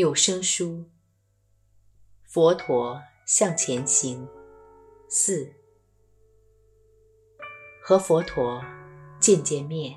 [0.00, 0.88] 有声书：
[2.22, 4.26] 佛陀向前行。
[5.10, 5.52] 四，
[7.82, 8.64] 和佛陀
[9.18, 9.94] 见见面。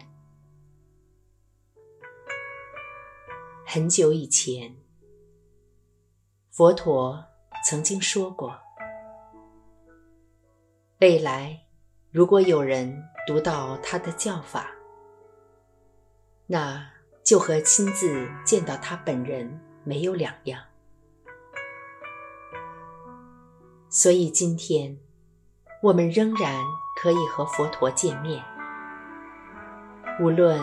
[3.66, 4.76] 很久以前，
[6.52, 7.24] 佛陀
[7.66, 8.60] 曾经说过：
[11.00, 11.66] 未来
[12.12, 14.70] 如果有人读到他的教法，
[16.46, 16.92] 那
[17.24, 20.62] 就和亲自见到他本人没有两样。
[23.90, 24.98] 所以今天，
[25.82, 26.64] 我们仍然
[27.00, 28.44] 可以和佛陀见面，
[30.20, 30.60] 无论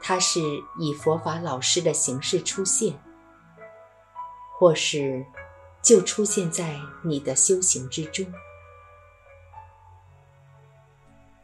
[0.00, 0.40] 他是
[0.78, 2.98] 以佛法老师的形式出现，
[4.58, 5.24] 或是
[5.80, 8.26] 就出现在你的修行之中。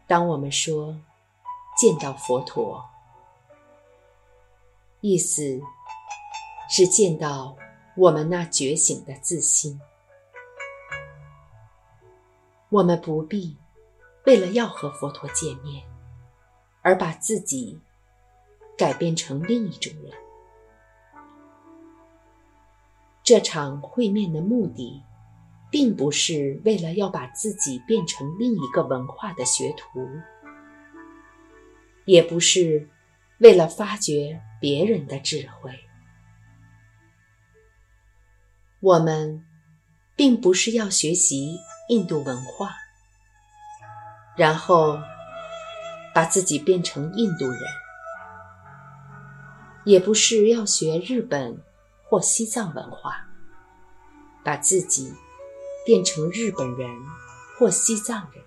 [0.09, 0.97] 当我们说
[1.77, 2.85] 见到佛陀，
[5.01, 5.61] 意思
[6.69, 7.57] 是见到
[7.97, 9.81] 我们那觉醒的自心。
[12.69, 13.57] 我们不必
[14.27, 15.83] 为了要和佛陀见面，
[16.83, 17.81] 而把自己
[18.77, 20.13] 改变成另一种人。
[23.25, 25.03] 这场会面的目的，
[25.71, 30.07] 并不是为了要把自己变成另一个文化的学徒，
[32.05, 32.89] 也不是
[33.41, 35.73] 为了发掘别人的智慧。
[38.81, 39.45] 我们
[40.15, 41.59] 并不是要学习。
[41.91, 42.77] 印度文化，
[44.37, 45.01] 然后
[46.15, 47.63] 把自己变成印度人，
[49.87, 51.59] 也不是要学日本
[52.05, 53.27] 或西藏文化，
[54.45, 55.15] 把自己
[55.87, 56.95] 变成日本人
[57.59, 58.45] 或西藏人。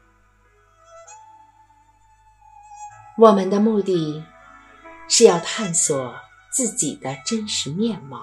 [3.17, 4.23] 我们的目的
[5.09, 6.13] 是要探索
[6.51, 8.21] 自己的真实面貌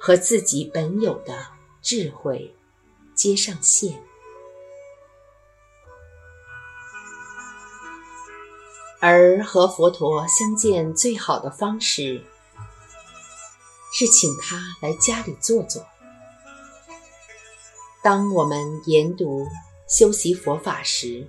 [0.00, 1.46] 和自己本有的
[1.80, 2.56] 智慧。
[3.12, 4.02] 接上线，
[8.98, 12.24] 而和佛陀相见最好的方式，
[13.92, 15.84] 是请他来家里坐坐。
[18.02, 19.46] 当我们研读
[19.86, 21.28] 修习佛法时，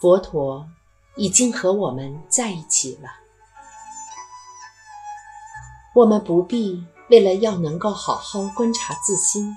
[0.00, 0.68] 佛陀
[1.16, 3.10] 已经和我们在一起了。
[5.96, 9.56] 我们不必为了要能够好好观察自心。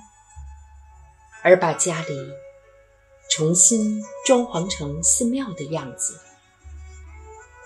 [1.42, 2.30] 而把家里
[3.28, 6.20] 重新装潢成寺庙的样子，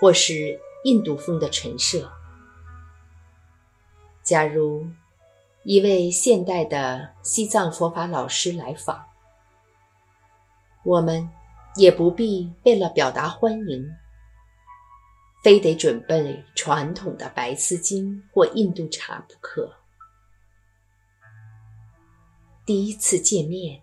[0.01, 2.11] 或是印度风的陈设。
[4.23, 4.87] 假如
[5.63, 9.05] 一位现代的西藏佛法老师来访，
[10.85, 11.29] 我们
[11.77, 13.91] 也不必为了表达欢迎，
[15.45, 19.82] 非得准备传统的白丝巾或印度茶不可。
[22.65, 23.83] 第一次见面，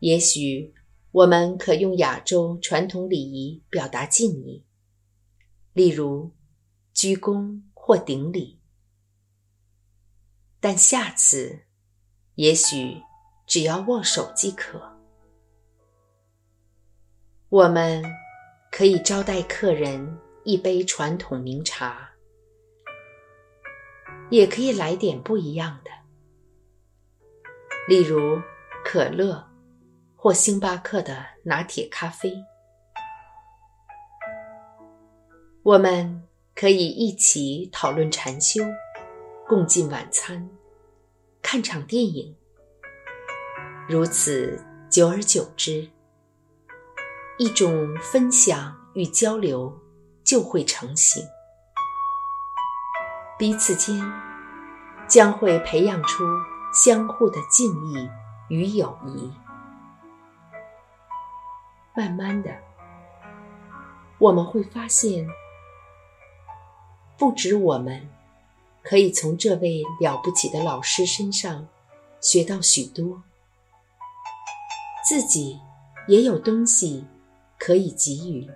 [0.00, 0.74] 也许
[1.10, 4.62] 我们可用亚洲传统礼仪表达敬意，
[5.72, 6.34] 例如
[6.92, 8.60] 鞠躬或顶礼。
[10.60, 11.62] 但下次，
[12.34, 13.00] 也许
[13.46, 14.98] 只要握手即可。
[17.48, 18.04] 我们
[18.70, 22.10] 可以招待客人一杯传统名茶，
[24.28, 25.90] 也可以来点不一样的。
[27.88, 28.42] 例如，
[28.84, 29.46] 可乐
[30.16, 32.44] 或星巴克的拿铁咖啡，
[35.62, 38.64] 我们可以一起讨论禅修，
[39.46, 40.50] 共进晚餐，
[41.40, 42.36] 看场电影。
[43.88, 44.60] 如此，
[44.90, 45.88] 久而久之，
[47.38, 49.72] 一种分享与交流
[50.24, 51.24] 就会成型，
[53.38, 53.96] 彼此间
[55.06, 56.24] 将会培养出。
[56.76, 58.06] 相互的敬意
[58.50, 59.32] 与友谊，
[61.96, 62.54] 慢慢的，
[64.18, 65.26] 我们会发现，
[67.16, 68.06] 不止我们
[68.82, 71.66] 可以从这位了不起的老师身上
[72.20, 73.22] 学到许多，
[75.08, 75.58] 自己
[76.06, 77.06] 也有东西
[77.58, 78.50] 可以给予。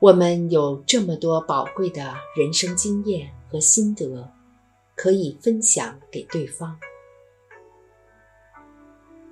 [0.00, 4.32] 我们有这么多宝贵的人生经验和心得。
[4.98, 6.76] 可以分享给对方，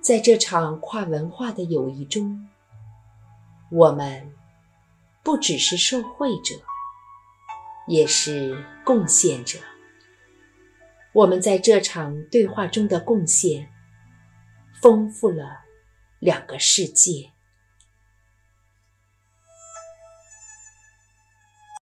[0.01, 2.49] 在这场跨文化的友谊中，
[3.73, 4.33] 我们
[5.25, 6.55] 不只是受惠者，
[7.89, 9.59] 也是贡献者。
[11.13, 13.69] 我们在这场对话中的贡献，
[14.81, 15.65] 丰富了
[16.21, 17.33] 两个世界。